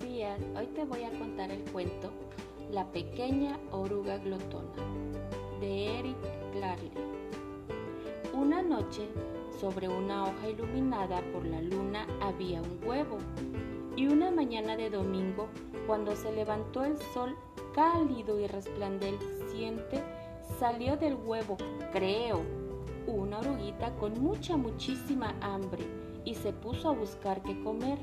días, 0.00 0.40
hoy 0.58 0.66
te 0.74 0.84
voy 0.84 1.04
a 1.04 1.18
contar 1.18 1.50
el 1.50 1.62
cuento 1.70 2.10
La 2.72 2.84
pequeña 2.90 3.56
oruga 3.70 4.18
glotona 4.18 4.72
de 5.60 6.00
Eric 6.00 6.16
Clarley. 6.52 6.90
Una 8.34 8.62
noche, 8.62 9.08
sobre 9.60 9.88
una 9.88 10.24
hoja 10.24 10.48
iluminada 10.48 11.22
por 11.32 11.46
la 11.46 11.62
luna 11.62 12.06
había 12.20 12.60
un 12.60 12.80
huevo 12.84 13.18
y 13.96 14.08
una 14.08 14.32
mañana 14.32 14.76
de 14.76 14.90
domingo, 14.90 15.46
cuando 15.86 16.16
se 16.16 16.32
levantó 16.32 16.84
el 16.84 16.98
sol 17.14 17.36
cálido 17.74 18.40
y 18.40 18.48
resplandeciente, 18.48 20.02
salió 20.58 20.96
del 20.96 21.14
huevo, 21.14 21.56
creo, 21.92 22.40
una 23.06 23.38
oruguita 23.38 23.94
con 23.96 24.20
mucha, 24.20 24.56
muchísima 24.56 25.36
hambre 25.40 25.86
y 26.24 26.34
se 26.34 26.52
puso 26.52 26.88
a 26.88 26.92
buscar 26.92 27.40
qué 27.42 27.62
comer. 27.62 27.98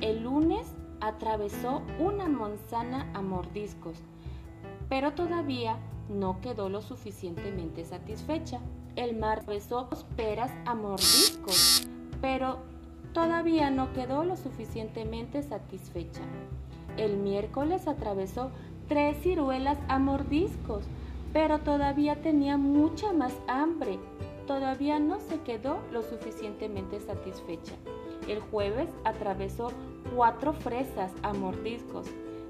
El 0.00 0.24
lunes 0.24 0.66
atravesó 1.00 1.82
una 1.98 2.26
manzana 2.26 3.10
a 3.14 3.22
mordiscos, 3.22 3.96
pero 4.90 5.12
todavía 5.12 5.78
no 6.10 6.40
quedó 6.42 6.68
lo 6.68 6.82
suficientemente 6.82 7.84
satisfecha. 7.84 8.60
El 8.94 9.16
mar 9.16 9.44
atravesó 9.46 10.04
peras 10.16 10.52
a 10.66 10.74
mordiscos, 10.74 11.88
pero 12.20 12.58
todavía 13.14 13.70
no 13.70 13.92
quedó 13.94 14.24
lo 14.24 14.36
suficientemente 14.36 15.42
satisfecha. 15.42 16.22
El 16.98 17.16
miércoles 17.16 17.88
atravesó 17.88 18.50
tres 18.88 19.16
ciruelas 19.22 19.78
a 19.88 19.98
mordiscos, 19.98 20.84
pero 21.32 21.60
todavía 21.60 22.20
tenía 22.20 22.58
mucha 22.58 23.12
más 23.12 23.32
hambre. 23.48 23.98
Todavía 24.46 24.98
no 24.98 25.20
se 25.20 25.40
quedó 25.40 25.78
lo 25.90 26.02
suficientemente 26.02 27.00
satisfecha. 27.00 27.74
El 28.28 28.40
jueves 28.40 28.88
atravesó 29.04 29.72
cuatro 30.14 30.52
fresas 30.52 31.12
a 31.22 31.32
mordiscos, 31.32 32.06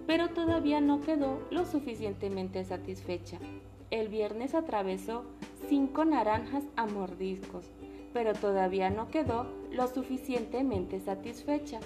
pero 0.06 0.30
todavía 0.30 0.80
no 0.80 1.00
quedó 1.00 1.40
lo 1.50 1.64
suficientemente 1.66 2.64
satisfecha. 2.64 3.38
El 3.90 4.08
viernes 4.08 4.54
atravesó 4.54 5.24
cinco 5.68 6.04
naranjas 6.04 6.64
a 6.76 6.86
mordiscos, 6.86 7.66
pero 8.12 8.32
todavía 8.32 8.90
no 8.90 9.08
quedó 9.08 9.46
lo 9.70 9.86
suficientemente 9.88 11.00
satisfecha. 11.00 11.80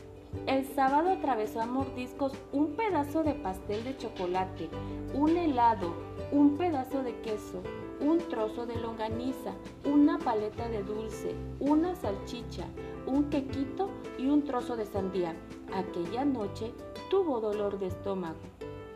El 0.46 0.64
sábado 0.64 1.10
atravesó 1.10 1.60
a 1.60 1.66
mordiscos 1.66 2.32
un 2.52 2.76
pedazo 2.76 3.24
de 3.24 3.34
pastel 3.34 3.82
de 3.82 3.96
chocolate, 3.96 4.68
un 5.12 5.36
helado, 5.36 5.92
un 6.30 6.56
pedazo 6.56 7.02
de 7.02 7.20
queso, 7.20 7.62
un 8.00 8.18
trozo 8.18 8.64
de 8.64 8.76
longaniza, 8.76 9.52
una 9.84 10.18
paleta 10.18 10.68
de 10.68 10.82
dulce, 10.84 11.34
una 11.58 11.96
salchicha, 11.96 12.66
un 13.06 13.28
quequito 13.28 13.90
y 14.18 14.28
un 14.28 14.44
trozo 14.44 14.76
de 14.76 14.86
sandía. 14.86 15.34
Aquella 15.74 16.24
noche 16.24 16.72
tuvo 17.10 17.40
dolor 17.40 17.78
de 17.78 17.88
estómago. 17.88 18.38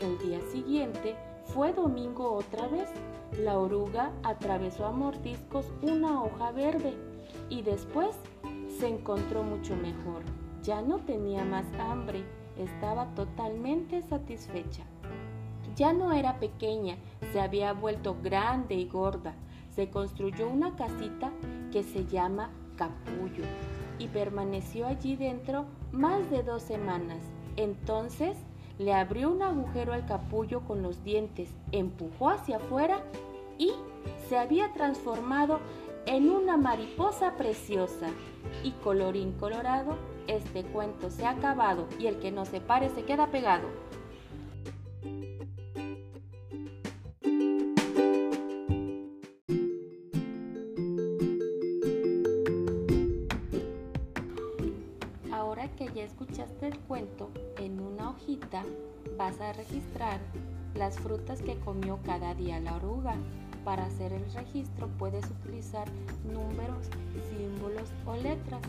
El 0.00 0.18
día 0.18 0.40
siguiente 0.52 1.16
fue 1.46 1.72
domingo 1.72 2.32
otra 2.32 2.68
vez. 2.68 2.88
La 3.40 3.58
oruga 3.58 4.12
atravesó 4.22 4.86
a 4.86 4.92
mordiscos 4.92 5.66
una 5.82 6.22
hoja 6.22 6.52
verde 6.52 6.94
y 7.50 7.62
después 7.62 8.16
se 8.78 8.86
encontró 8.86 9.42
mucho 9.42 9.74
mejor. 9.76 10.22
Ya 10.64 10.80
no 10.80 10.96
tenía 11.00 11.44
más 11.44 11.66
hambre, 11.78 12.24
estaba 12.56 13.14
totalmente 13.14 14.00
satisfecha. 14.00 14.82
Ya 15.76 15.92
no 15.92 16.12
era 16.14 16.40
pequeña, 16.40 16.96
se 17.32 17.40
había 17.40 17.74
vuelto 17.74 18.16
grande 18.22 18.74
y 18.74 18.86
gorda. 18.88 19.34
Se 19.74 19.90
construyó 19.90 20.48
una 20.48 20.74
casita 20.74 21.32
que 21.70 21.82
se 21.82 22.06
llama 22.06 22.50
Capullo 22.76 23.44
y 23.98 24.08
permaneció 24.08 24.86
allí 24.86 25.16
dentro 25.16 25.66
más 25.92 26.30
de 26.30 26.42
dos 26.42 26.62
semanas. 26.62 27.18
Entonces 27.56 28.38
le 28.78 28.94
abrió 28.94 29.30
un 29.30 29.42
agujero 29.42 29.92
al 29.92 30.06
capullo 30.06 30.62
con 30.62 30.82
los 30.82 31.04
dientes, 31.04 31.50
empujó 31.72 32.30
hacia 32.30 32.56
afuera 32.56 33.02
y 33.58 33.72
se 34.30 34.38
había 34.38 34.72
transformado 34.72 35.60
en 36.06 36.30
una 36.30 36.56
mariposa 36.56 37.36
preciosa. 37.36 38.08
Y 38.62 38.72
colorín 38.72 39.32
colorado, 39.32 39.96
este 40.26 40.64
cuento 40.64 41.10
se 41.10 41.26
ha 41.26 41.30
acabado 41.30 41.86
y 41.98 42.06
el 42.06 42.18
que 42.18 42.30
no 42.30 42.44
se 42.44 42.60
pare 42.60 42.88
se 42.90 43.04
queda 43.04 43.30
pegado. 43.30 43.68
Ahora 55.32 55.68
que 55.76 55.90
ya 55.94 56.04
escuchaste 56.04 56.68
el 56.68 56.78
cuento, 56.80 57.30
en 57.58 57.80
una 57.80 58.10
hojita 58.10 58.64
vas 59.18 59.40
a 59.40 59.52
registrar 59.52 60.20
las 60.74 60.98
frutas 60.98 61.42
que 61.42 61.58
comió 61.58 62.00
cada 62.04 62.34
día 62.34 62.60
la 62.60 62.76
oruga. 62.76 63.14
Para 63.64 63.86
hacer 63.86 64.12
el 64.12 64.30
registro 64.32 64.88
puedes 64.98 65.24
utilizar 65.24 65.88
números, 66.24 66.86
símbolos 67.30 67.88
o 68.06 68.14
letras. 68.16 68.60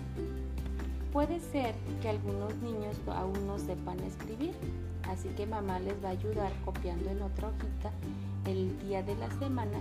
Puede 1.11 1.39
ser 1.39 1.75
que 2.01 2.09
algunos 2.09 2.55
niños 2.57 2.97
aún 3.07 3.45
no 3.47 3.57
sepan 3.59 3.99
escribir, 4.01 4.53
así 5.09 5.29
que 5.29 5.45
mamá 5.45 5.79
les 5.79 6.01
va 6.03 6.09
a 6.09 6.11
ayudar 6.11 6.51
copiando 6.63 7.09
en 7.09 7.21
otra 7.21 7.49
hojita 7.49 7.91
el 8.45 8.77
día 8.79 9.01
de 9.03 9.15
la 9.15 9.29
semana 9.39 9.79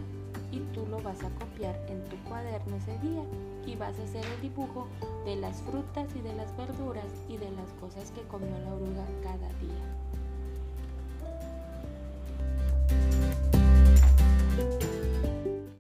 y 0.51 0.61
tú 0.73 0.87
lo 0.89 1.03
vas 1.03 1.23
a 1.23 1.31
copiar 1.31 1.75
en 1.89 2.03
tu 2.05 2.17
cuaderno 2.29 2.77
ese 2.77 2.99
día 2.99 3.23
y 3.67 3.77
vas 3.77 3.99
a 3.99 4.05
hacer 4.05 4.25
el 4.25 4.41
dibujo 4.41 4.87
de 5.25 5.37
las 5.37 5.61
frutas 5.63 6.09
y 6.15 6.21
de 6.21 6.35
las 6.35 6.57
verduras 6.57 7.07
y 7.29 7.37
de 7.37 7.51
las 7.51 7.73
cosas 7.81 8.11
que 8.13 8.23
comió 8.23 8.57
la 8.59 8.75
oruga 8.75 9.05
cada 9.23 9.49
día. 9.59 9.84